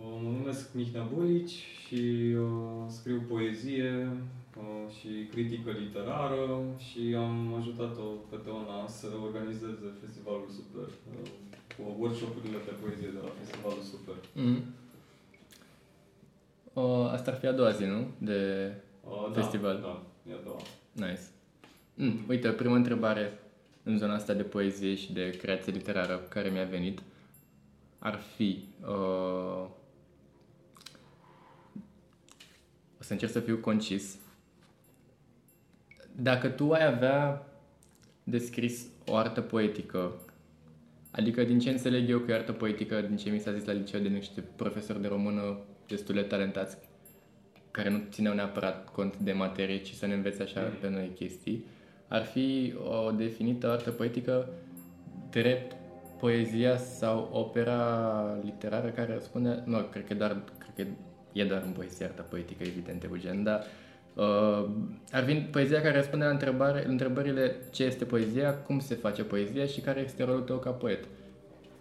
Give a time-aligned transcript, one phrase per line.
[0.00, 4.08] Uh, mă numesc Mihnea Bulici și uh, scriu poezie
[4.56, 11.28] uh, și critică literară și am ajutat-o pe Teona să organizeze Festivalul Super, uh,
[11.76, 14.14] cu workshop-urile de poezie de la Festivalul Super.
[14.34, 14.62] Mm.
[16.74, 18.06] O, asta ar fi a doua zi, nu?
[18.18, 18.72] De
[19.08, 19.74] Uh, Festival.
[19.80, 20.60] Da, da, e a doua.
[20.92, 21.20] nice.
[21.94, 22.24] Mm.
[22.28, 23.38] Uite, prima întrebare
[23.82, 27.02] în zona asta de poezie și de creație literară care mi-a venit
[27.98, 28.64] ar fi...
[28.80, 29.66] Uh,
[32.97, 34.18] o să încerc să fiu concis.
[36.16, 37.46] Dacă tu ai avea
[38.24, 40.12] de scris o artă poetică,
[41.10, 43.72] adică din ce înțeleg eu că e artă poetică, din ce mi s-a zis la
[43.72, 46.76] liceu de niște profesori de română destul de talentați,
[47.70, 50.78] care nu țineau neapărat cont de materie, ci să ne învețe așa Mm.
[50.80, 51.64] pe noi chestii,
[52.08, 52.74] ar fi
[53.06, 54.48] o definită artă poetică
[55.30, 55.76] drept
[56.18, 60.92] poezia sau opera literară care răspunde, nu, cred că doar, cred că
[61.32, 63.64] e doar în poezie arta poetică, evident, Eugen, dar
[64.14, 64.68] uh,
[65.12, 69.64] ar fi poezia care răspunde la întrebare, întrebările ce este poezia, cum se face poezia
[69.64, 71.04] și care este rolul tău ca poet.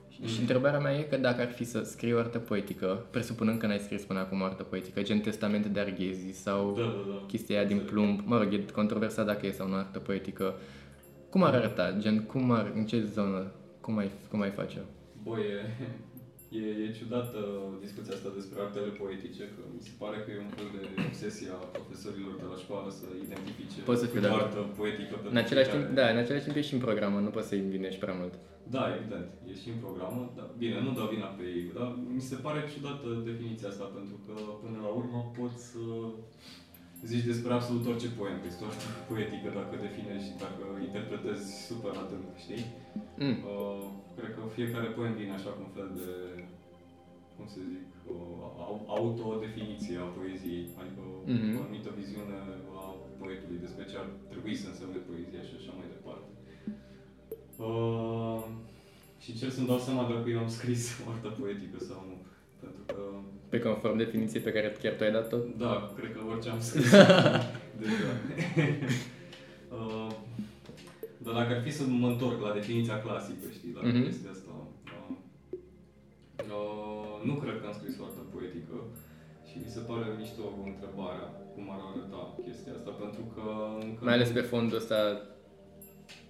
[0.09, 3.59] Și, și întrebarea mea e că dacă ar fi să scrii o artă poetică, presupunând
[3.59, 6.87] că n-ai scris până acum o artă poetică, gen Testamente de Arghezi sau Da, da,
[7.11, 7.23] da.
[7.27, 10.53] chestia aia din plumb, mă rog, e controversat dacă e sau nu artă poetică,
[11.29, 11.95] cum ar arăta?
[11.99, 14.77] Gen, cum ar, în ce zonă, cum ai, cum ai face?
[15.23, 15.43] Băi,
[16.55, 17.39] e, e, e ciudată
[17.85, 21.49] discuția asta despre artele poetice, că mi se pare că e un fel de obsesie
[21.57, 24.33] a profesorilor de la școală să identifice Poți să fii, o da.
[24.43, 25.13] artă poetică.
[25.15, 25.85] În pentru același fiecare.
[25.85, 28.33] timp, da, în același timp e și în programă, nu poți să-i învinești prea mult.
[28.75, 32.23] Da, evident, e și în programă, dar bine, nu dau vina pe ei, dar mi
[32.29, 35.83] se pare ciudată definiția asta, pentru că până la urmă poți să
[37.03, 41.45] zici despre absolut orice poem, că este o artă poetică dacă definești și dacă interpretezi
[41.69, 42.63] super atent, știi?
[43.23, 43.37] Mm.
[43.51, 43.83] Uh,
[44.17, 46.09] cred că fiecare poem vine așa cu un fel de,
[47.35, 48.17] cum să zic, o
[48.67, 51.01] au- autodefiniție a poeziei, adică
[51.33, 51.55] Mhm.
[51.57, 52.35] o anumită viziune
[52.81, 52.83] a
[53.21, 56.29] poetului despre ce ar trebui să însemne poezia și așa mai departe.
[57.67, 58.41] Uh,
[59.21, 62.17] și încerc să-mi dau seama dacă eu am scris o artă poetică sau nu.
[63.57, 65.37] Pentru că, Pe conform definiției pe care chiar tu ai dat-o?
[65.57, 66.89] da, cred că orice am scris
[67.81, 68.11] deja.
[69.75, 70.11] uh,
[71.23, 74.03] dar dacă ar fi să mă întorc la definiția clasică, știi, la Mhm.
[74.03, 75.15] chestia asta, uh,
[76.57, 78.75] uh, nu cred că am scris o artă poetică
[79.49, 83.43] și mi se pare mișto întrebarea cum ar arăta chestia asta, pentru că
[83.85, 84.97] încă Mai ales nu- pe fondul ăsta,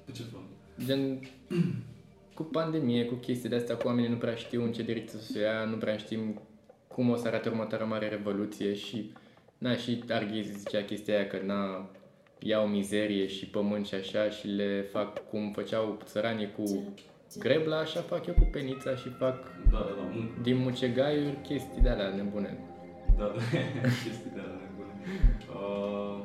[0.05, 0.49] Pe ce front?
[0.87, 1.01] gen,
[2.37, 5.31] cu pandemie, cu chestii de astea, cu oamenii nu prea știu în ce direcție să
[5.31, 6.41] se ia, nu prea știm
[6.97, 9.11] cum o să arate următoarea mare revoluție și,
[9.57, 11.89] na, și Arghezi zicea chestia aia că, na,
[12.39, 16.63] iau mizerie și pământ și așa și le fac cum făceau țăranii cu
[17.39, 19.37] grebla, așa fac eu cu penița și fac
[19.71, 20.39] Da, da, da, muncă.
[20.41, 22.57] din mucegaiuri chestii de alea nebune.
[23.17, 23.41] Da, da,
[24.03, 24.93] chestii de alea nebune.
[25.57, 26.17] Uh,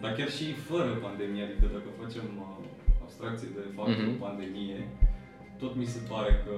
[0.00, 2.66] dar chiar și fără pandemie, adică dacă facem uh,
[3.02, 4.10] abstracție de faptul Mhm.
[4.10, 4.88] mm pandemie,
[5.58, 6.54] tot mi se pare că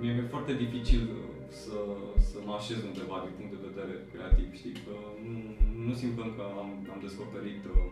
[0.00, 1.02] mie mi-e foarte dificil
[1.62, 1.76] să,
[2.30, 4.76] să mă așez undeva din punct de vedere creativ, știi?
[4.84, 4.94] Că
[5.28, 5.38] nu,
[5.86, 7.86] nu simt că încă am, am descoperit uh,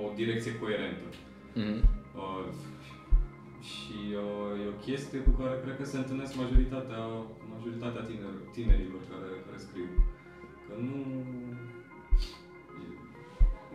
[0.00, 1.06] o direcție coerentă.
[1.62, 1.78] Mhm.
[2.22, 2.46] Uh,
[3.70, 7.02] și uh, e o chestie cu care cred că se întâlnesc majoritatea,
[7.54, 9.88] majoritatea tiner, tinerilor care, care scriu.
[10.66, 10.96] Că nu...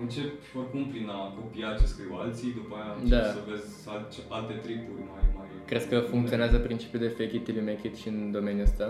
[0.04, 3.34] Încep oricum prin a copia ce scriu alții, după aia încep Da.
[3.38, 5.24] să vezi alte, alte tripuri mai...
[5.66, 8.64] mai Crezi că funcționează principiul de fake it till you make it și în domeniul
[8.70, 8.88] ăsta?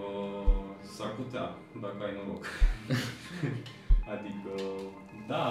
[0.00, 0.62] Uh,
[0.94, 1.44] s-ar putea,
[1.84, 2.44] dacă ai noroc.
[4.14, 4.52] adică,
[5.32, 5.44] da,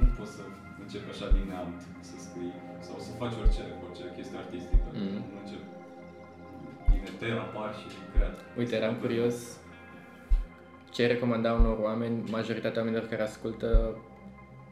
[0.00, 0.42] nu poți să
[0.82, 2.52] începi așa din neant să scrii
[2.86, 4.86] sau să faci orice, orice chestie artistică.
[4.92, 5.18] Mhm.
[5.32, 5.68] Nu începi
[6.90, 8.36] din eter apar și creat.
[8.58, 9.36] Uite, eram curios
[10.92, 13.96] ce ai recomanda unor oameni, majoritatea oamenilor care ascultă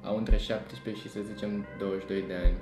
[0.02, 2.54] au între 17 și să zicem 22 de ani,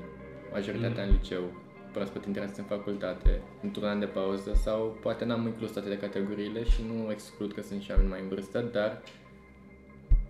[0.52, 1.08] majoritatea Mm.
[1.10, 1.42] în liceu,
[1.92, 6.64] proaspăt intrați în facultate, într-un an de pauză sau poate n-am inclus toate de categoriile
[6.64, 9.02] și nu exclud că sunt și oameni mai în vârstă, dar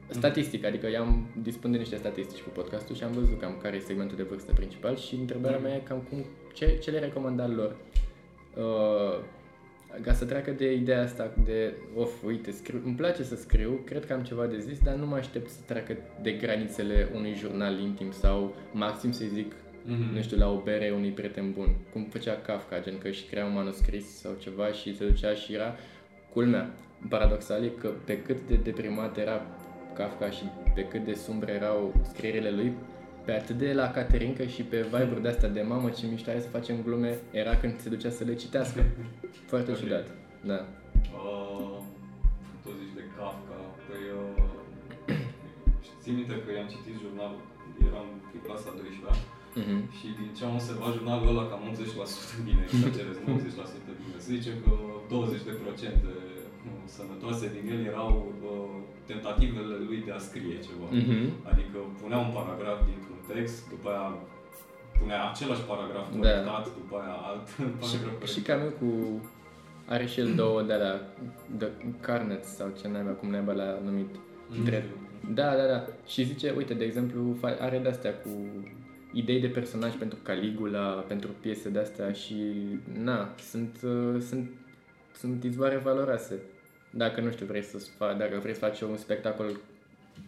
[0.08, 3.76] statistic, adică eu am dispun de niște statistici cu podcastul și am văzut cam care
[3.76, 7.46] e segmentul de vârstă principal și întrebarea mea e cam cum, ce, ce le recomanda
[7.46, 7.76] lor?
[8.56, 9.24] Uh,
[10.02, 14.06] ca să treacă de ideea asta de, of, uite, scriu, îmi place să scriu, cred
[14.06, 17.78] că am ceva de zis, dar nu mă aștept să treacă de granițele unui jurnal
[17.78, 19.52] intim sau maxim să zic,
[19.84, 20.14] Mhm.
[20.14, 21.68] nu știu, la o bere unui prieten bun.
[21.92, 25.54] Cum făcea Kafka, gen că își crea un manuscris sau ceva și se ducea și
[25.54, 25.74] era
[26.32, 26.70] culmea.
[27.08, 29.46] Paradoxal e că pe cât de deprimat era
[29.94, 30.42] Kafka și
[30.74, 32.72] pe cât de sumbre erau scrierile lui,
[33.24, 36.48] pe atât de la Caterinca și pe vibe-uri de-astea de mamă ce mișto hai să
[36.48, 38.84] facem glume, era când se ducea să le citească.
[39.50, 39.78] Foarte Ok.
[39.78, 40.06] ciudat.
[40.44, 40.66] Da.
[41.18, 41.78] Uh,
[42.64, 43.56] tot zici de Kafka.
[43.86, 45.16] Păi, uh,
[46.02, 47.40] țin minte că i-am citit jurnalul,
[47.88, 49.00] eram în clasa 12
[49.60, 49.78] Mhm.
[49.98, 54.16] și din ce am observat jurnalul ăla cam 80% bine, exagerez, nu 80% bine.
[54.24, 54.72] Să zicem că
[55.12, 56.12] 20%
[56.96, 58.10] sănătoase din el erau
[58.50, 58.74] uh,
[59.10, 60.86] tentativele lui de a scrie ceva.
[61.00, 61.22] Mhm.
[61.50, 64.06] Adică punea un paragraf dintr-un text, după aia
[64.98, 66.16] punea același paragraf Da.
[66.18, 67.46] corectat, după aia alt
[67.88, 68.44] Și, paragraf și corectat.
[68.48, 68.88] cam eu cu...
[69.94, 70.96] Are și el două de alea,
[71.58, 71.66] de
[72.00, 74.10] Carnet sau ce naiba, cum naiba l-a numit.
[74.56, 74.84] Nu Drept.
[74.84, 74.96] știu.
[75.34, 75.84] Da, da, da.
[76.06, 78.28] Și zice, uite, de exemplu, fa- are de-astea cu
[79.12, 82.34] idei de personaj pentru Caligula, pentru piese de-astea și,
[83.02, 84.50] na, sunt, uh, sunt,
[85.16, 86.42] sunt izvoare valoroase.
[86.90, 89.60] Dacă, nu știu, vrei să faci, dacă vrei să faci un spectacol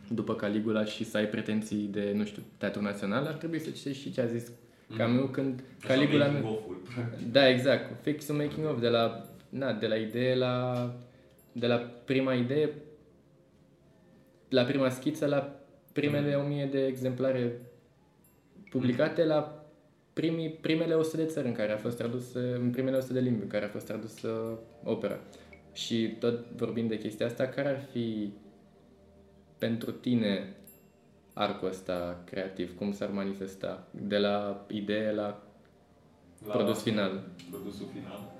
[0.08, 4.02] după Caligula și să ai pretenții de, nu știu, teatru național, ar trebui să citești
[4.02, 4.50] și ce a zis
[4.96, 6.26] cam eu când Așa, Caligula...
[6.26, 7.32] making of-ul, practic.
[7.32, 8.02] Da, exact.
[8.02, 10.94] Fix un making of de la, na, de la idee la,
[11.52, 12.70] de la prima idee,
[14.48, 15.60] la prima schiță, la
[15.92, 17.60] primele o mie de exemplare
[18.79, 19.65] publicate, la
[20.12, 23.43] primii, primele 100 de țări în care a fost tradus, în primele 100 de limbi
[23.43, 25.19] în care a fost tradusă opera.
[25.73, 28.32] Și tot vorbind de chestia asta, care ar fi
[29.59, 30.56] pentru tine
[31.35, 32.76] arcul ăsta creativ?
[32.76, 33.87] Cum s-ar manifesta?
[33.91, 35.43] De la idee la
[36.47, 37.25] La produs final?
[37.50, 38.32] Produsul final.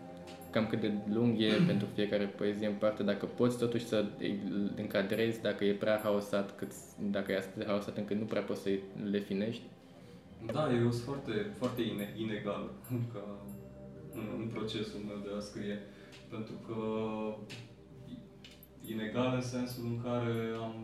[0.51, 4.05] cam cât de lung e pentru fiecare poezie în parte, dacă poți totuși să
[4.51, 6.73] îl încadrezi, dacă e prea haosat, cât,
[7.11, 8.71] dacă e atât de haosat încât nu prea poți să
[9.11, 9.63] le finești.
[10.53, 12.71] Da, eu sunt foarte, foarte ine- inegal
[13.15, 13.25] ca
[14.19, 15.77] în, în procesul meu de a scrie.
[16.31, 16.79] Pentru că
[18.93, 20.35] inegal în sensul în care
[20.65, 20.75] am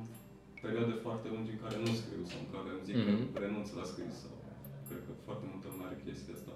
[0.62, 3.32] perioade foarte lungi în care nu scriu sau în care îmi zic Mhm.
[3.32, 4.32] că renunț la scris sau
[4.88, 6.52] cred că foarte multă lume are chestia asta.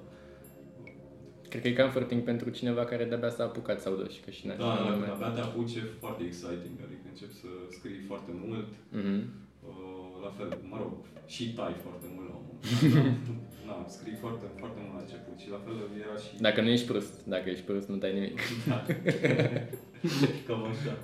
[1.51, 4.55] Cred că e comforting pentru cineva care de-abia s-a apucat sau și că și n-a
[4.55, 8.69] Da, da, când abia te apuci e foarte exciting, adică începi să scrii foarte mult,
[9.01, 9.21] Mhm.
[10.25, 10.93] Uh, la fel, mă rog,
[11.35, 13.67] și tai foarte mult la un moment dat.
[13.69, 16.31] Na, scrii foarte, foarte mult la început și la fel era și...
[16.47, 18.37] Dacă nu ești prost, dacă ești prost, nu dai nimic.
[18.73, 18.79] Da.
[20.47, 20.95] Cam așa.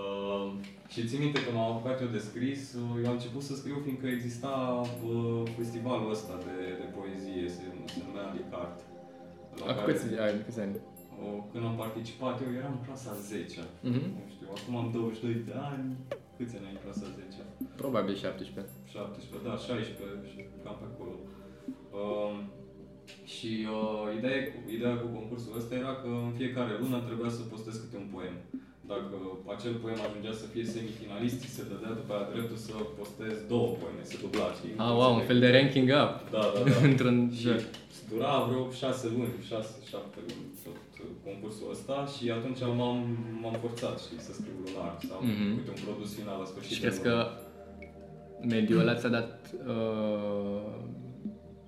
[0.00, 0.48] Uh,
[0.92, 3.76] și țin minte că m-am apucat eu de scris, uh, eu am început să scriu
[3.86, 4.52] fiindcă exista
[5.08, 7.64] uh, festivalul ăsta de, de poezie, se,
[7.94, 8.76] se numea Licart.
[9.58, 10.74] la Acum care- câți, ai, câți ani?
[11.22, 13.60] uh, când am participat, eu eram în clasa 10
[13.90, 14.04] Mhm.
[14.18, 15.86] Nu știu, acum am 22 de ani.
[16.42, 17.42] Câți ani ai în clasa 10?
[17.82, 18.72] Probabil 17.
[18.94, 21.14] 17, da, 16 și cam pe acolo.
[22.00, 22.34] Uh,
[23.34, 27.42] și uh, ideea, cu- ideea cu concursul ăsta era că în fiecare lună trebuia să
[27.52, 28.36] postez câte un poem.
[28.92, 29.14] Dacă
[29.54, 33.68] acel poem ajungea să fie semifinalist, ți se dădea după aia dreptul să postez două
[33.80, 34.74] poeme, să dubla, știi?
[34.84, 36.12] Ah, wow, un fel de ranking up.
[36.34, 36.76] Da, da, da.
[36.90, 37.60] Într-un și joc.
[38.10, 40.91] dura vreo șase luni, șase, șapte luni tot uh,
[41.24, 42.98] concursul ăsta și atunci m-am,
[43.42, 45.56] m-am forțat, știi, să scriu lunar sau Mhm.
[45.56, 47.14] uite un produs final la sfârșit Și de crezi lună.
[47.14, 47.28] că
[48.54, 50.60] mediul ăla ți-a dat uh,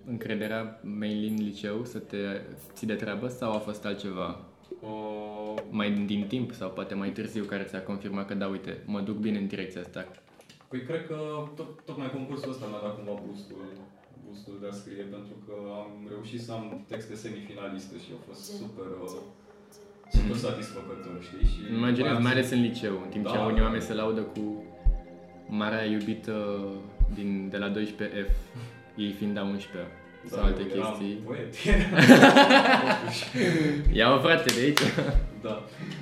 [0.06, 2.40] încrederea mainly în liceu să te
[2.72, 4.40] ții de treabă sau a fost altceva?
[4.80, 9.00] Uh, Mai din timp sau poate mai târziu care ți-a confirmat că da, uite, mă
[9.00, 10.00] duc bine în direcția asta.
[10.68, 11.16] Păi cred că
[11.56, 13.64] tot, tocmai concursul ăsta mi-a dat cumva boostul,
[14.24, 18.42] boostul de a scrie, pentru că am reușit să am texte semifinaliste și au fost
[18.60, 19.20] super, uh,
[20.10, 21.46] super satisfăcător, știi?
[21.52, 23.56] Și Îmi Imaginez, după aia mai am- ales în liceu, în timp ce Da, unii
[23.58, 23.62] da.
[23.62, 24.64] oameni se laudă cu
[25.48, 26.34] marea iubită
[27.14, 28.30] din, de la 12F,
[28.96, 29.90] ei fiind a 11
[30.30, 31.14] sau Da, alte eu eram chestii.
[31.14, 31.54] Poet.
[33.98, 34.80] Ia-o frate de aici!
[35.42, 35.54] da.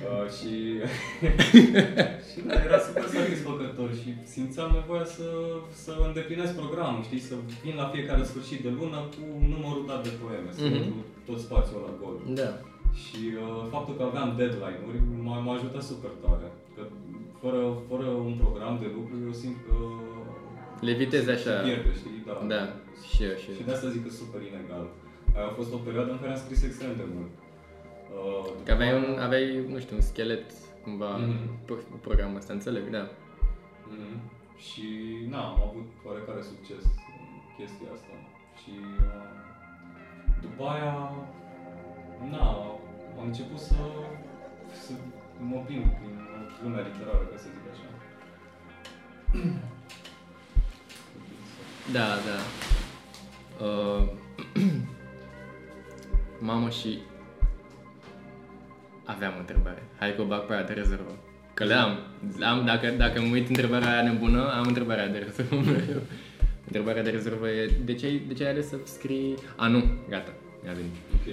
[0.09, 0.51] Uh, și,
[2.29, 5.27] și da, era super satisfăcător și simțeam nevoia să,
[5.83, 7.19] să îndeplinesc programul, știi?
[7.19, 9.23] Să vin la fiecare sfârșit de lună cu
[9.53, 10.73] numărul dat de poeme, să Mhm.
[10.73, 12.15] mm tot spațiul la gol.
[12.39, 12.49] Da.
[13.01, 16.47] Și uh, faptul că aveam deadline-uri m-a, m-a ajutat super tare.
[16.75, 16.81] Că
[17.41, 19.75] fără, fără un program de lucru, eu simt că...
[20.87, 21.53] Le vitezi se așa.
[21.67, 22.23] pierde, știi?
[22.29, 22.35] Da.
[22.53, 22.61] Da,
[23.11, 23.65] și eu, și Și eu.
[23.67, 24.85] de asta zic că super inegal.
[25.35, 27.31] Aia a fost o perioadă în care am scris extrem de mult.
[28.17, 30.45] Uh, Că aveai un, aveai, nu știu, un schelet
[30.83, 31.35] cumva Mhm.
[31.65, 33.03] pro- programul ăsta, înțeleg, da.
[33.93, 34.15] Mhm.
[34.65, 34.85] Și
[35.33, 36.83] na, am avut oarecare succes
[37.19, 37.25] în
[37.57, 38.13] chestia asta.
[38.61, 38.71] Și
[39.07, 39.27] uh,
[40.45, 40.95] după aia,
[42.33, 42.45] na,
[43.19, 43.75] am început să,
[44.85, 44.91] să
[45.39, 46.13] mă plimb prin
[46.63, 47.87] lumea literară, ca să zic așa.
[51.91, 52.37] Da, da.
[53.65, 54.03] Uh,
[56.49, 56.99] mamă și
[59.05, 59.83] aveam o întrebare.
[59.99, 61.17] Hai că o bag pe aia de rezervă.
[61.53, 61.97] Că le am.
[62.41, 66.01] am dacă, dacă mă uit întrebarea aia nebună, am întrebarea de rezervă mereu.
[66.65, 69.35] Întrebarea de rezervă e de ce, ai, de ce ai ales să scrii...
[69.55, 70.95] A, nu, gata, mi-a venit.
[71.15, 71.25] Ok.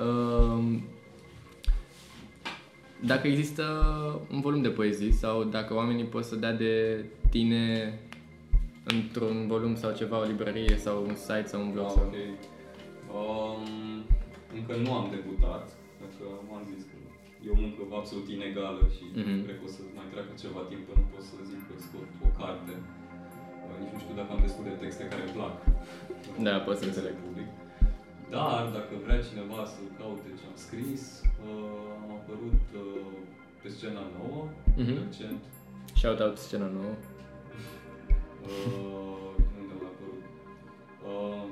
[0.00, 0.82] Um,
[3.12, 3.64] Dacă există
[4.34, 7.64] un volum de poezii sau dacă oamenii pot să dea de tine
[8.94, 12.04] într-un volum sau ceva, o librărie sau un site sau un blog Ah, sau...
[12.06, 12.16] ok.
[13.20, 13.68] Um,
[14.58, 15.64] încă nu am debutat,
[16.00, 16.96] pentru că m-am zis că
[17.46, 19.38] e o muncă absolut inegală și Mhm.
[19.44, 22.30] cred că o să mai treacă ceva timp până pot să zic că scot o
[22.40, 22.72] carte.
[23.66, 25.54] Uh, nici nu știu dacă am destul de texte care îmi plac.
[26.46, 27.14] Da, pot să Să înțeleg.
[27.16, 27.48] le public.
[28.30, 31.02] Dar dacă vrea cineva să caute ce am scris,
[31.48, 33.06] uh, am apărut uh,
[33.62, 34.40] pe scena nouă,
[34.80, 34.94] Mhm.
[35.04, 35.42] recent.
[36.00, 36.94] Shout-out scena nouă.
[38.48, 39.28] Uh,
[39.58, 40.22] unde am apărut?
[41.10, 41.44] Uh,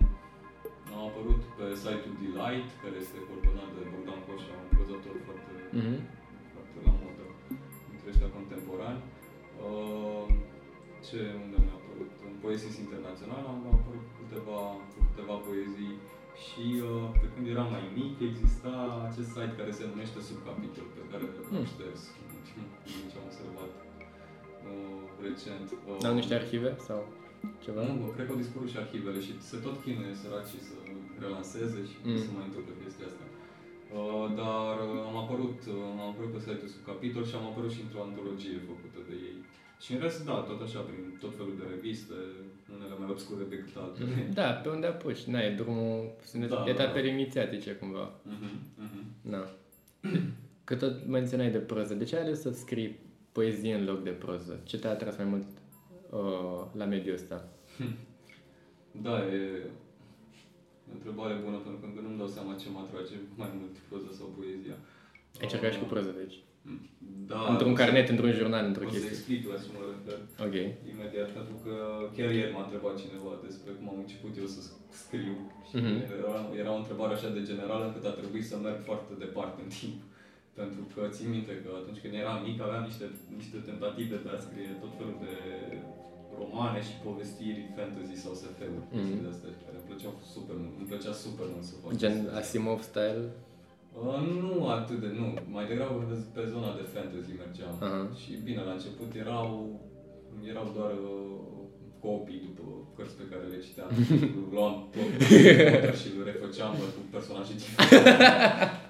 [0.94, 5.96] am apărut pe site-ul Delight, care este coordonat de Bogdan Coșa, un prozător foarte, Mhm.
[6.54, 7.24] foarte la modă
[7.90, 9.00] dintre ăștia contemporani.
[9.66, 10.26] Uh,
[11.06, 12.10] ce, unde am apărut?
[12.28, 13.44] În Poesis Internațional
[16.46, 18.72] și uh, pe când eram mai mic exista
[19.08, 21.66] acest site care se numește Subcapitol, pe care l-am Hmm.
[21.72, 22.00] șters,
[22.86, 23.72] din ce am observat
[24.68, 25.66] uh, recent.
[25.88, 27.00] Uh, Au niște arhive sau
[27.64, 27.80] ceva?
[27.88, 30.74] nu, cred că au dispărut și arhivele și se tot chinuie săracii să
[31.24, 32.18] relanseze și Mm.
[32.24, 33.24] să mai întâmple chestia asta.
[33.98, 37.72] Uh, dar uh, am apărut, uh, am apărut pe site-ul sub capitol și am apărut
[37.76, 39.38] și într-o antologie făcută de ei.
[39.82, 42.14] Și în rest, da, tot așa, prin tot felul de reviste,
[42.74, 44.28] unele mai obscure decât altele.
[44.40, 45.22] Da, pe unde apuci.
[45.22, 47.12] Na, e drumul, sunt Da, etapele da.
[47.14, 48.14] inițiatice cumva.
[48.22, 49.04] Mhm, mhm.
[49.20, 49.48] Na.
[50.64, 51.94] Că tot menționai de proză.
[51.94, 52.98] De ce ai ales să scrii
[53.32, 54.60] poezie în loc de proză?
[54.64, 55.46] Ce te-a atras mai mult
[56.10, 57.48] uh, la mediul ăsta?
[59.06, 59.36] Da, e
[60.86, 63.74] e o întrebare bună, pentru că încă nu-mi dau seama ce mă atrage mai mult,
[63.88, 64.76] proza sau poezia.
[65.38, 66.36] Ai încercat și cu proză, deci.
[67.30, 69.12] Da, într-un o să- carnet, într-un jurnal, într-o O să chestie.
[69.16, 70.18] explic la ce mă refer.
[70.46, 70.56] Ok.
[70.94, 71.72] Imediat, pentru că
[72.16, 74.60] chiar ieri m-a întrebat cineva despre cum am început eu să
[75.02, 75.36] scriu.
[75.68, 75.94] Și Mhm.
[76.20, 79.70] era, era o întrebare așa de generală încât a trebuit să merg foarte departe în
[79.80, 79.98] timp.
[80.60, 83.06] Pentru că țin minte că atunci când eram mic aveam niște,
[83.40, 85.34] niște tentative de a scrie tot felul de
[86.40, 88.90] romane și povestiri fantasy sau SF-uri, Mhm.
[88.94, 90.74] chestii de astea care îmi plăceau super mult.
[90.80, 91.90] Îmi plăcea super mult să fac.
[92.02, 92.40] Gen chestia asta.
[92.42, 93.24] Asimov style?
[94.00, 95.26] Uh, nu atât de, nu.
[95.56, 97.74] Mai degrabă pe, pe zona de fantasy mergeam.
[97.86, 98.00] Aha.
[98.20, 99.48] Și bine, la început erau,
[100.52, 101.36] erau doar uh,
[102.06, 102.64] copii după
[102.96, 103.90] cărți pe care le citeam.
[104.54, 108.10] Luam tot Potter și îl refăceam cu personaje diferite.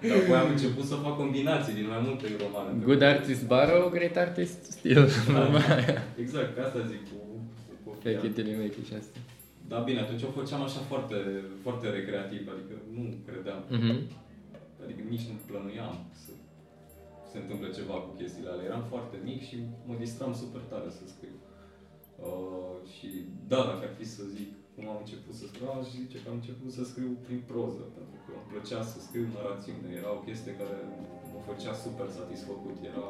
[0.09, 2.71] Dar apoi am început să fac combinații din mai multe romane.
[2.89, 5.05] Good artist borrow, great artist steal.
[6.25, 7.19] Exact, pe asta zic cu,
[7.85, 8.29] cu Fake copia.
[8.29, 9.19] it till you make it și asta.
[9.71, 11.17] Da, bine, atunci o făceam așa foarte,
[11.65, 13.97] foarte recreativ, adică nu credeam Mhm.
[14.93, 16.33] Adică nici nu plănuiam să
[17.31, 18.69] se întâmple ceva cu chestiile alea.
[18.71, 19.57] Eram foarte mic și
[19.89, 21.37] mă distram super tare să scriu.
[22.29, 23.09] Uh, și
[23.53, 26.39] da, dacă ar fi să zic cum am început să scriu, aș zice că am
[26.41, 29.89] început să scriu prin proză, pentru că îmi plăcea să scriu narațiune.
[30.01, 30.77] Era o chestie care
[31.33, 33.07] mă făcea super satisfăcut, era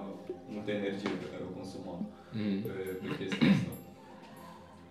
[0.54, 2.02] multă energie pe care o consumam
[2.34, 2.60] Mm.
[2.62, 2.72] pe,
[3.02, 3.72] pe chestia asta.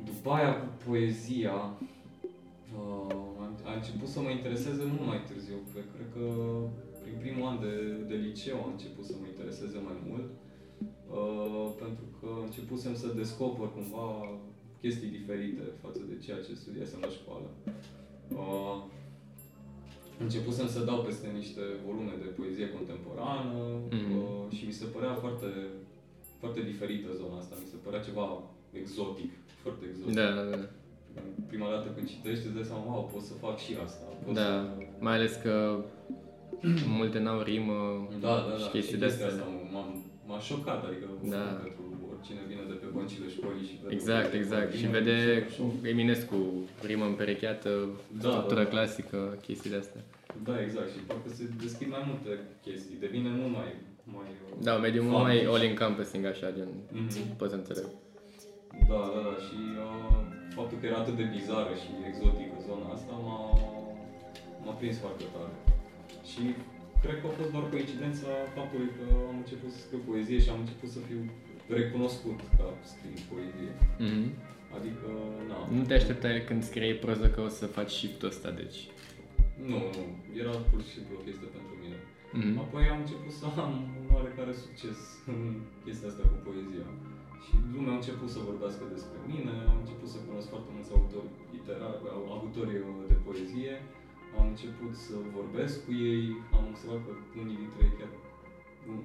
[0.10, 1.55] După aia cu poezia,
[2.77, 3.30] uh, am,
[3.70, 5.58] a început să mă intereseze mult mai târziu.
[5.72, 6.25] Cred, cred că
[7.03, 7.74] prin primul an de,
[8.10, 10.27] de liceu am început să mă intereseze mai mult.
[11.20, 14.05] Uh, pentru că începusem să descoper cumva
[14.81, 17.50] chestii diferite față de ceea ce studiasem la școală.
[18.41, 18.77] Uh,
[20.20, 23.60] începusem să dau peste niște volume de poezie contemporană
[23.91, 24.12] Mhm.
[24.17, 25.50] uh, și mi se părea foarte,
[26.39, 27.55] foarte diferită zona asta.
[27.62, 29.31] Mi se părea ceva exotic,
[29.63, 30.15] foarte exotic.
[30.15, 30.70] Da, da, da.
[31.51, 34.05] Prima dată când citești îți dai seama, wow, pot să fac și asta.
[34.25, 34.65] Pot Da, să...
[35.05, 35.53] mai ales că
[37.00, 37.79] multe n-au rimă
[38.25, 38.70] Da, da, și da.
[38.75, 39.43] chestii și de chestia astea.
[39.46, 39.84] asta m-a,
[40.27, 41.05] m-a șocat, adică
[41.36, 41.43] Da.
[41.65, 44.70] pentru oricine vine de pe băncile școlii și vede Exact, exact.
[44.79, 45.17] Și vede
[45.91, 46.38] Eminescu,
[46.89, 47.72] rimă împerecheată,
[48.22, 48.74] Da, structură da, da.
[48.74, 50.01] clasică, chestii de astea.
[50.48, 50.89] Da, exact.
[50.96, 52.31] Și parcă se deschid mai multe
[52.65, 52.98] chestii.
[53.05, 53.70] Devine mult mai...
[54.15, 54.27] mai
[54.65, 57.36] Da, un mediu mult fun mai și- all-encompassing așa, gen, Mhm.
[57.39, 57.86] pot să înțeleg.
[58.91, 59.34] Da, da, da.
[59.46, 60.20] Și uh,
[60.58, 63.41] faptul că era atât de bizară și exotică zona asta m-a,
[64.63, 65.53] m-a prins foarte tare.
[66.31, 66.43] Și
[67.03, 70.60] cred că a fost doar coincidența faptului că am început să scriu poezie și am
[70.63, 71.20] început să fiu
[71.79, 73.72] recunoscut ca scriind poezie.
[74.08, 74.27] Mhm.
[74.77, 75.10] Adică,
[75.50, 75.58] na.
[75.77, 78.79] Nu te așteptai când scriei proză că o să faci shift-ul ăsta, deci.
[79.72, 80.03] Nu, nu.
[80.41, 81.98] Era pur și simplu o chestie pentru mine.
[82.39, 82.53] Mhm.
[82.63, 85.00] Apoi am început să am un oarecare succes
[85.31, 85.39] în
[85.86, 86.88] chestia asta cu poezia.
[87.45, 91.29] Și lumea a început să vorbească despre mine, am început să cunosc foarte mulți autori
[91.55, 91.98] literari,
[92.38, 93.74] autori uh, de poezie,
[94.39, 96.24] am început să vorbesc cu ei,
[96.57, 97.12] am observat că
[97.43, 98.12] unii dintre ei chiar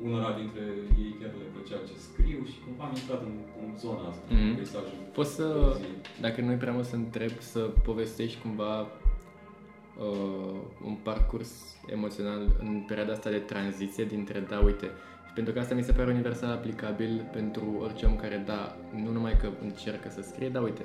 [0.06, 0.64] unora dintre
[1.02, 4.48] ei chiar le plăcea ce scriu și cumva am intrat în, în zona asta, Mhm.
[4.48, 5.96] în peisajul Poți să, poeziei.
[6.26, 11.50] dacă nu e prea mult să întreb, să povestești cumva uh, un parcurs
[11.86, 14.92] emoțional în perioada asta de tranziție dintre da, uite, și
[15.36, 19.36] pentru că asta mi se pare universal aplicabil pentru orice om care, da, nu numai
[19.36, 20.82] că încercă să scrie, da, uite,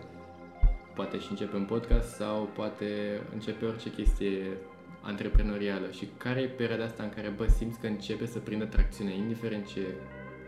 [0.93, 2.85] poate și începe un podcast sau poate
[3.33, 4.57] începe orice chestie
[5.01, 5.91] antreprenorială.
[5.91, 9.65] Și care e perioada asta în care, bă, simți că începe să prindă tracțiune, indiferent
[9.67, 9.81] ce,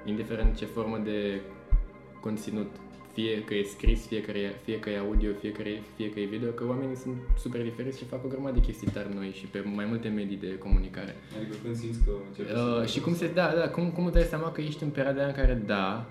[0.06, 1.42] indiferent ce formă de
[2.20, 2.76] conținut,
[3.14, 6.10] fie că e scris, fie că e, fie că e audio, fie că e, fie
[6.10, 9.14] că e video, că oamenii sunt super diferiți și fac o grămadă de chestii tari
[9.16, 11.16] noi și pe mai multe medii de comunicare.
[11.38, 12.86] Adică când simți că începe Uh, să...
[12.86, 15.28] și cum se, da, da, cum, cum îți dai seama că ești în perioada aia
[15.28, 16.10] în care, da,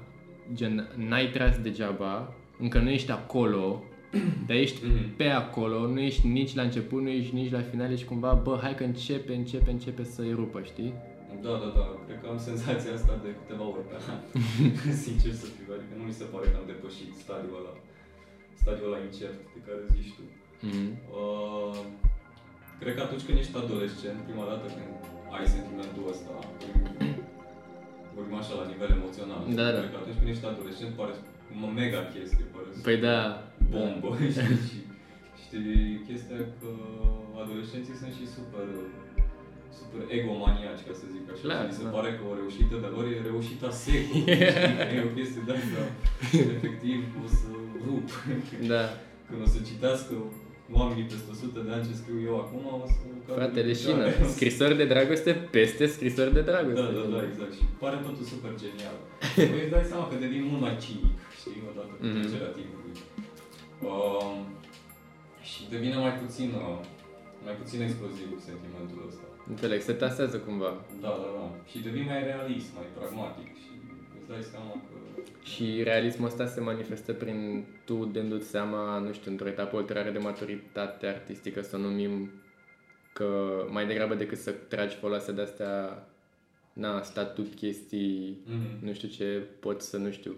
[0.55, 3.83] gen, n-ai tras degeaba, încă nu ești acolo,
[4.47, 5.17] dar ești Mhm.
[5.17, 8.59] pe acolo, nu ești nici la început, nu ești nici la final, ești cumva, bă,
[8.63, 10.95] hai că începe, începe, începe să-i rupă, știi?
[11.45, 11.87] Da, da, da.
[12.07, 14.21] Cred că am senzația asta de câteva ori pe an.
[15.07, 15.69] Sincer să fiu.
[15.77, 17.75] Adică nu mi se pare că am depășit stadiul ăla.
[18.63, 20.25] Stadiul ăla incert de care zici tu.
[20.67, 20.91] Mm-hmm.
[21.19, 21.79] Uh,
[22.81, 24.93] cred că atunci când ești adolescent, prima dată când
[25.37, 26.33] ai sentimentul ăsta,
[28.15, 29.43] vorbim așa la nivel emoțional.
[29.59, 29.81] Da, da.
[29.83, 31.15] Cred că atunci când ești adolescent pare
[31.67, 33.19] o mega chestie, pare Păi da,
[33.73, 34.61] bombă, știi?
[34.71, 34.79] Și
[35.45, 36.69] știi chestia că
[37.43, 38.67] adolescenții sunt și super
[39.81, 41.43] super egomaniaci, ca să zic așa.
[41.47, 41.91] Clar, și mi se da.
[41.97, 44.37] pare că o reușită de lor e reușita secolului.
[44.55, 44.77] știi?
[44.91, 45.83] Că e o chestie de asta.
[46.57, 47.47] Efectiv, o să
[47.87, 48.07] rup.
[48.73, 48.83] da.
[49.29, 50.15] Când o să citească
[50.81, 52.99] oamenii peste 100 de ani ce scriu eu acum, o să...
[53.27, 54.33] cadă Frate, în leșină, picioare.
[54.37, 56.81] scrisori de dragoste peste scrisori de dragoste.
[56.85, 57.53] Da, da, da, exact.
[57.59, 58.97] Și pare totul super genial.
[59.53, 62.15] Păi îți dai seama că devii mult mai cinic, știi, odată cu Mhm.
[62.17, 62.95] trecerea timpului.
[63.91, 64.37] Um,
[65.49, 66.79] și devine mai puțin, uh,
[67.47, 69.27] mai puțin exploziv sentimentul ăsta.
[69.49, 70.85] Înțeleg, se tasează cumva.
[71.01, 71.55] Da, da, da.
[71.71, 73.71] Și devii mai realist, mai pragmatic și
[74.21, 75.21] îți dai seama că...
[75.43, 80.19] Și realismul ăsta se manifestă prin tu dându-ți seama, nu știu, într-o etapă ulterioară de
[80.19, 82.31] maturitate artistică, să o numim
[83.13, 86.07] că mai degrabă decât să tragi foloase de-astea,
[86.73, 88.85] na, statut, chestii, Mhm.
[88.87, 90.37] nu știu ce, poți să, nu știu,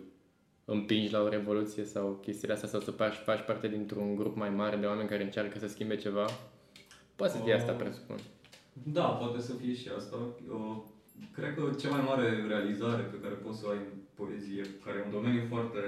[0.64, 4.50] împingi la o revoluție sau chestiile astea sau să faci, faci parte dintr-un grup mai
[4.50, 6.24] mare de oameni care încearcă să schimbe ceva.
[7.16, 7.78] Poate să fie asta, Oh.
[7.78, 8.16] presupun.
[8.82, 10.16] Da, poate să fie și asta.
[10.50, 10.76] Uh,
[11.34, 14.96] Cred că cea mai mare realizare pe care poți să o ai în poezie, care
[14.98, 15.80] e un domeniu foarte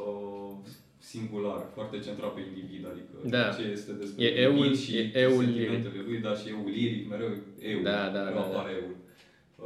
[0.00, 0.52] uh,
[0.98, 3.44] singular, foarte centrat pe individ, adică Da.
[3.56, 7.02] ce este despre E individ eul- și e eul sentimentele lui, da, și eul liric,
[7.12, 7.30] mereu
[7.72, 8.58] eu, Da, da, mereu da, da.
[8.58, 8.96] apare eul.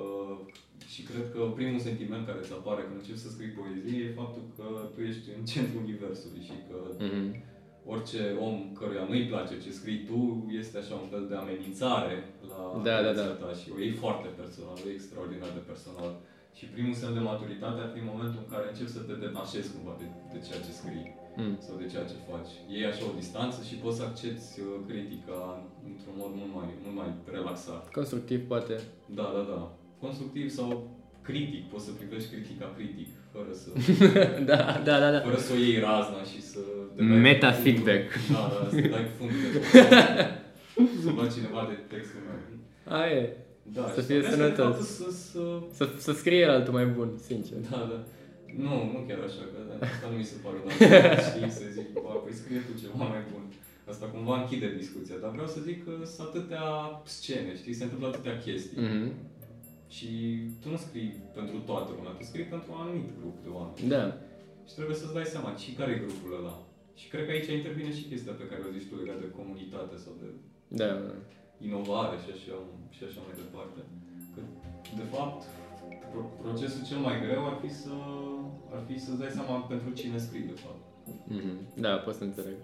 [0.00, 0.36] Uh,
[0.92, 4.42] și cred că primul sentiment care îți apare când începi să scrii poezie e faptul
[4.56, 7.24] că tu ești în centrul universului și că Mhm.
[7.92, 10.20] Orice om căruia nu-i place ce scrii tu
[10.60, 12.16] este așa un fel de amenințare
[12.50, 13.36] la Da, da, viața da.
[13.42, 16.10] ta și o iei foarte personal, o iei extraordinar de personal.
[16.58, 19.94] Și primul semn de maturitate ar fi momentul în care începi să te detașezi cumva
[20.00, 21.08] de, de ceea ce scrii
[21.42, 21.56] Mm.
[21.66, 22.52] sau de ceea ce faci.
[22.74, 25.38] Iei așa o distanță și poți să accepti uh, critica
[25.90, 27.82] într-un mod mult mai, mult mai relaxat.
[27.98, 28.74] Constructiv, poate.
[29.18, 29.60] Da, da, da.
[30.04, 30.68] Constructiv sau
[31.28, 33.68] critic, poți să privești critica critic, fără să,
[34.50, 35.20] da, da, da, da.
[35.28, 36.58] fără să o iei razna și să...
[36.96, 37.72] te dai Meta cu fundul.
[37.72, 38.06] feedback.
[38.36, 39.60] Da, da, să dai cu fundul de
[41.02, 42.38] Să lua cineva de textul meu.
[42.98, 43.36] Aia e.
[43.76, 44.74] Da, Să și fie trebuie sănătos.
[44.76, 45.42] de fapt Să, să,
[45.78, 47.58] Să, să scrie el altul mai bun, sincer.
[47.70, 47.98] da, da.
[48.66, 52.12] Nu, nu chiar așa, că asta nu mi se pare, dar știi, să zic, bă,
[52.24, 53.44] păi scrie tu ceva mai bun.
[53.92, 56.66] Asta cumva închide discuția, dar vreau să zic că sunt atâtea
[57.16, 58.78] scene, știi, se întâmplă atâtea chestii.
[58.86, 59.06] Mhm.
[59.96, 60.08] Și
[60.60, 63.88] tu nu scrii pentru toată lumea, tu scrii pentru un anumit grup de oameni.
[63.94, 64.04] Da.
[64.68, 66.54] Și trebuie să-ți dai seama și care e grupul ăla.
[67.00, 69.94] Și cred că aici intervine și chestia pe care o zici tu legat de comunitate
[70.04, 70.28] sau de
[70.80, 70.90] Da.
[71.68, 72.56] inovare și așa,
[72.96, 73.80] și așa mai departe.
[74.34, 74.40] Că,
[75.00, 75.40] de fapt,
[76.12, 77.94] pro- procesul cel mai greu ar fi să
[78.74, 80.82] ar fi să-ți dai seama pentru cine scrii, de fapt.
[81.36, 81.52] Mhm.
[81.84, 82.56] Da, pot să înțeleg.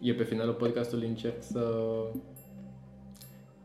[0.00, 1.62] Eu pe finalul podcastului încerc să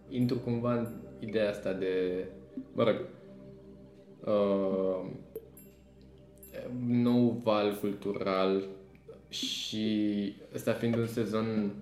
[0.10, 0.88] intru cumva în
[1.22, 2.26] ideea asta de,
[2.74, 2.96] mă rog,
[4.26, 5.10] uh,
[6.88, 8.68] nou val cultural
[9.30, 11.74] și ăsta fiind un sezon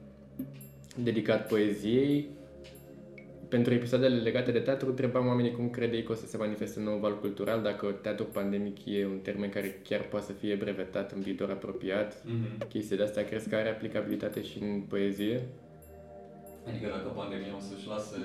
[0.95, 2.29] dedicat poeziei,
[3.49, 6.97] pentru episoadele legate de teatru, întrebam oamenii cum credeai că o să se manifeste nou
[6.97, 11.21] val cultural, dacă teatru pandemic e un termen care chiar poate să fie brevetat în
[11.21, 12.15] viitor apropiat.
[12.15, 12.67] Mm-hmm.
[12.67, 15.41] Chestia de asta crezi că are aplicabilitate și în poezie?
[16.67, 18.17] Adică dacă pandemia o să-și lase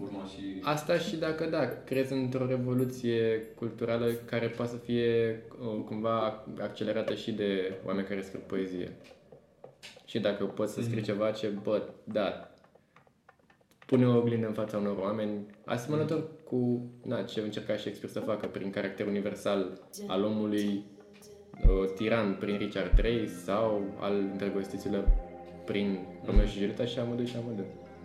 [0.00, 0.60] urma și...
[0.62, 7.14] Asta și dacă da, crezi într-o revoluție culturală care poate să fie uh, cumva accelerată
[7.14, 8.96] și de oameni care scriu poezie.
[10.04, 11.04] Și dacă poți să scrii Mhm.
[11.04, 12.50] ceva ce, bă, da,
[13.86, 18.46] pune o oglindă în fața unor oameni, asemănător cu na, ce încerca Shakespeare să facă
[18.46, 20.84] prin caracter universal al omului
[21.62, 25.08] uh, tiran prin Richard III sau al îndrăgostiților
[25.64, 27.64] prin Romeo și Julieta și Amadou și Amadou.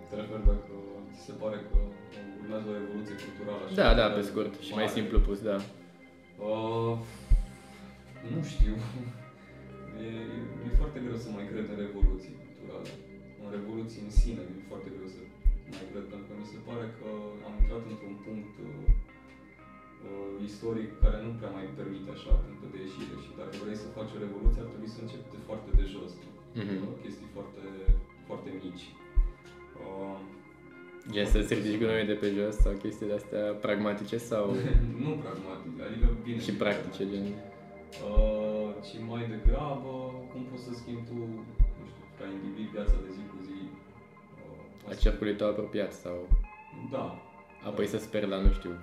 [0.09, 0.88] Te referi dacă ți
[1.25, 1.77] se pare că
[2.41, 3.75] urmează o evoluție culturală așa?
[3.81, 4.95] Da, da, mare, pe scurt și mai mare?
[4.97, 5.57] simplu pus, da.
[6.47, 6.93] Uh,
[8.33, 8.75] nu știu.
[10.07, 10.09] E,
[10.65, 12.91] e foarte greu să mai cred în revoluții culturale.
[13.43, 15.21] În revoluții în sine e foarte greu să
[15.75, 17.09] mai cred, pentru că mi se pare că
[17.47, 18.87] am intrat într-un punct uh,
[20.07, 23.95] uh, istoric care nu prea mai permite așa puncte de ieșire și dacă vrei să
[23.97, 26.11] faci o revoluție ar trebui să începi de foarte de jos.
[26.61, 26.75] Mhm.
[26.85, 27.63] Uh, chestii foarte,
[28.27, 28.85] foarte mici.
[29.83, 30.17] Uh,
[31.13, 34.43] Gen să-ți ridici gunoiul de pe jos sau chestii de astea pragmatice sau
[35.03, 36.39] nu pragmatic, adică bine.
[36.45, 37.25] și practice, gen.
[38.09, 39.91] Uh, ci mai degrabă
[40.31, 41.17] cum poți să schimbi tu,
[41.79, 43.59] nu știu, ca individ viața de zi cu zi.
[44.85, 46.17] Uh, A cercului tău apropiat sau
[46.95, 47.05] Da,
[47.69, 48.73] apoi să sper la, nu știu,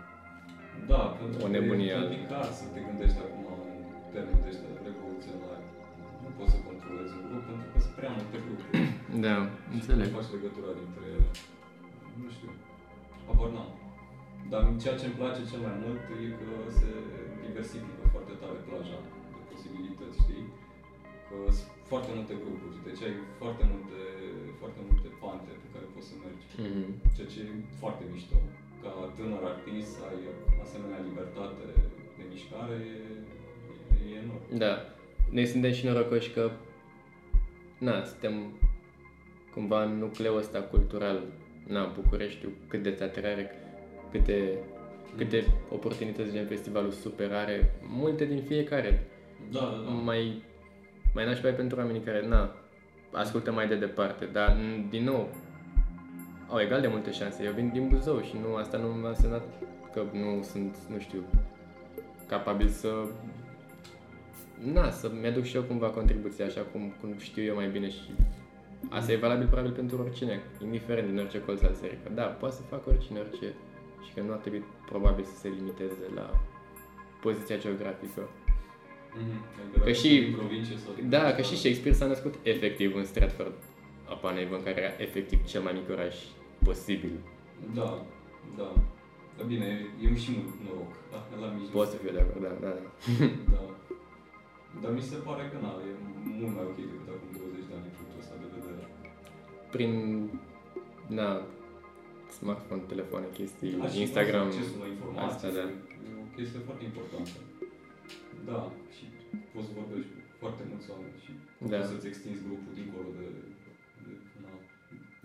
[0.93, 1.93] da, pentru O că nebunie.
[1.97, 3.79] e complicat să te gândești acum în
[4.15, 5.65] termeni de ăștia revoluționari.
[6.25, 8.75] Nu poți să controlezi un grup pentru că sunt prea multe grupuri.
[9.27, 9.37] Da,
[9.71, 10.07] Și înțeleg.
[10.11, 11.29] Nu faci legătura dintre ele.
[12.23, 12.51] Nu știu.
[13.27, 13.71] Habar n-am.
[14.53, 16.91] Dar ceea ce îmi place cel mai mult e că se
[17.45, 18.99] diversifică foarte tare plaja
[19.35, 20.45] de posibilități, știi?
[21.27, 24.01] Că sunt foarte multe grupuri, deci ai foarte multe,
[24.61, 26.47] foarte multe pante pe care poți să mergi.
[26.67, 26.87] Mhm.
[27.15, 27.51] Ceea ce e
[27.83, 28.37] foarte mișto.
[28.83, 30.21] Ca tânăr artist să ai
[30.65, 31.65] asemenea libertate
[32.17, 32.99] de mișcare e,
[33.95, 34.45] e, e enorm.
[34.65, 34.73] Da.
[35.37, 36.45] Noi suntem și norocoși că,
[37.87, 38.35] na, suntem
[39.55, 41.19] cumva în nucleul ăsta cultural,
[41.67, 43.51] na, Bucureștiul, cât de teatre are,
[44.11, 44.59] câte,
[45.17, 49.07] câte oportunități gen festivalul super are, multe din fiecare.
[49.51, 49.91] Da, da, da.
[49.91, 50.43] Mai,
[51.15, 52.55] mai nașpa e pentru oamenii care, na,
[53.13, 55.29] ascultă mai de departe, dar, n- din nou,
[56.49, 57.45] au egal de multe șanse.
[57.45, 59.43] Eu vin din Buzău și nu, asta nu m-a însemnat
[59.93, 61.25] că nu sunt, nu știu,
[62.27, 62.89] capabil să
[64.73, 68.11] na, să mi-aduc și eu cumva contribuția așa cum, cum știu eu mai bine și
[68.91, 71.99] asta e valabil probabil pentru oricine, indiferent din orice colț al serii.
[72.03, 73.55] Că da, poate să facă oricine orice
[74.07, 76.31] și că nu ar trebui probabil să se limiteze la
[77.21, 78.23] poziția geografică.
[79.19, 79.45] Mhm.
[79.61, 81.35] Adică Că dacă și- din provincie sau din Da, țară.
[81.37, 83.55] că și Shakespeare s-a născut efectiv în Stratford
[84.15, 86.17] upon Avon, care era efectiv cel mai mic oraș
[86.65, 87.15] posibil.
[87.75, 88.05] Da,
[88.61, 88.69] da.
[89.37, 89.69] Dar bine,
[90.05, 90.93] e și mult noroc.
[91.13, 91.71] Da, la mijloc.
[91.79, 92.83] Pot să fiu de acord, da, da, da.
[93.55, 93.63] Da.
[94.83, 95.91] Dar mi se pare că na, e
[96.41, 97.31] mult mai ok decât acum
[99.77, 99.95] Prin,
[101.19, 101.29] na,
[102.39, 105.65] smartphone, telefoane, chestii, Da, și Instagram, accesul la informații asta, da.
[106.09, 107.37] e o chestie foarte importantă.
[108.51, 108.59] Da,
[108.95, 109.05] și
[109.53, 111.31] poți să vorbești cu foarte mulți oameni și
[111.73, 111.77] Da.
[111.79, 113.27] poți să-ți extinzi grupul dincolo de,
[114.05, 114.13] de
[114.45, 114.53] na,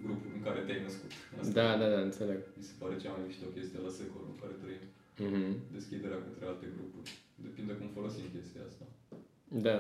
[0.06, 1.12] grupul în care te-ai născut.
[1.40, 2.40] Asta Da, da, da, înțeleg.
[2.60, 4.86] mi se pare cea mai mișto chestie la secolul în care trăim.
[5.26, 5.50] Mhm.
[5.78, 7.10] Deschiderea către alte grupuri.
[7.46, 8.86] Depinde cum folosim chestia asta.
[9.68, 9.78] Da,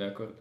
[0.00, 0.34] de acord.